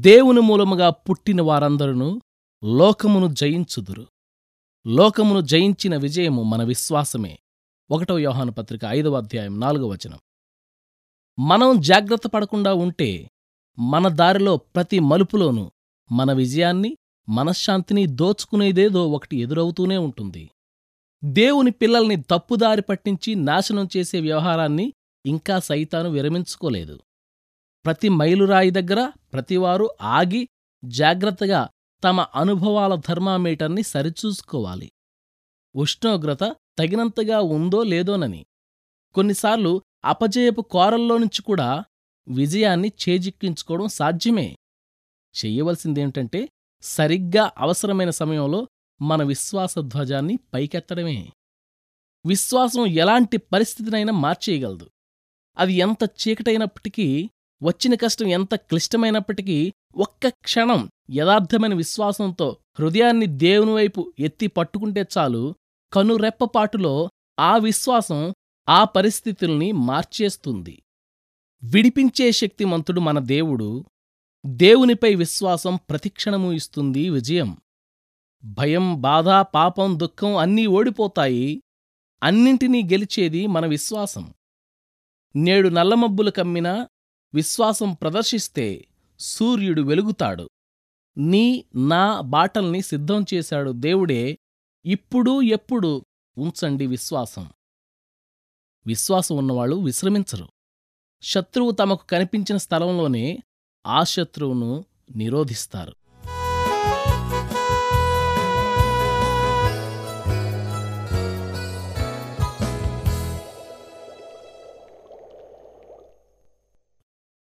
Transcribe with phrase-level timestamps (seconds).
[0.00, 2.20] దేవుని మూలముగా పుట్టిన వారందరూ
[2.64, 4.06] లోకమును జయించుదురు.
[4.86, 7.38] లోకమును జయించిన విజయము మన విశ్వాసమే.
[7.90, 10.18] ఒకటో యోహాను పత్రిక ఐదవ అధ్యాయం నాలుగవ వచనం.
[11.38, 13.30] మనం జాగ్రత్త పడకుండా ఉంటే
[13.78, 15.70] మన దారిలో ప్రతి మలుపులోనూ
[16.12, 16.96] మన విజయాన్ని
[17.28, 20.50] మనశ్శాంతిని దోచుకునేదేదో ఒకటి ఎదురవుతూనే ఉంటుంది.
[21.24, 24.92] దేవుని పిల్లల్ని తప్పుదారి పట్టించి నాశనం చేసే వ్యవహారాన్ని
[25.26, 27.00] ఇంకా సైతాను విరమించుకోలేదు.
[27.84, 30.48] ప్రతి మైలురాయి దగ్గర ప్రతివారు ఆగి
[30.84, 31.68] జాగ్రత్తగా
[32.04, 34.92] తమ అనుభవాల థర్మామీటర్ని సరిచూసుకోవాలి.
[35.76, 36.44] ఉష్ణోగ్రత
[36.78, 38.46] తగినంతగా ఉందో లేదోనని.
[39.14, 41.84] కొన్నిసార్లు అపజయపు కోరల్లో నుంచి కూడా
[42.28, 44.56] విజయాన్ని చేజిక్కించుకోవడం సాధ్యమే.
[45.44, 46.48] చెయ్యవలసిందేమిటంటే
[46.82, 48.68] సరిగ్గా అవసరమైన సమయంలో
[49.02, 51.30] మన విశ్వాస ధ్వజాన్ని పైకెత్తడమే.
[52.26, 54.90] విశ్వాసం ఎలాంటి పరిస్థితినైనా మార్చేయగలదు.
[55.58, 57.30] అది ఎంత చీకటైనప్పటికీ
[57.64, 65.54] వచ్చిన కష్టం ఎంత క్లిష్టమైనప్పటికీ ఒక్క క్షణం యథార్థమైన విశ్వాసంతో హృదయాన్ని దేవుని వైపు ఎత్తి పట్టుకుంటే చాలు
[65.92, 68.34] కనురెప్పపాటులో ఆ విశ్వాసం
[68.68, 70.82] ఆ పరిస్థితుల్ని మార్చేస్తుంది.
[71.62, 73.84] విడిపించే శక్తిమంతుడు మన దేవుడు.
[74.46, 77.56] దేవునిపై విశ్వాసం ప్రతిక్షణము ఇస్తుంది విజయం.
[78.44, 81.62] భయం బాధ పాపం దుఃఖం అన్నీ ఓడిపోతాయి.
[82.22, 84.34] అన్నింటినీ గెలిచేది మన విశ్వాసం.
[85.36, 86.88] నేడు నల్లమబ్బులు కమ్మినా
[87.34, 88.88] విశ్వాసం ప్రదర్శిస్తే
[89.20, 90.50] సూర్యుడు వెలుగుతాడు.
[91.16, 94.38] నీ నా బాటల్ని సిద్ధం చేశాడు దేవుడే
[94.84, 96.04] ఇప్పుడు ఎప్పుడు
[96.38, 97.52] ఉంచండి విశ్వాసం.
[98.86, 100.48] విశ్వాసం ఉన్నవాళ్ళు విశ్రమించరు.
[101.22, 103.38] శత్రువు తమకు కనిపించిన స్థలంలోనే
[103.86, 104.84] ఆ శత్రువును
[105.16, 105.92] నిరోధిస్తారు.